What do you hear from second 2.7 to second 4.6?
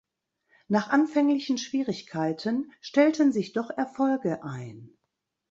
stellten sich doch Erfolge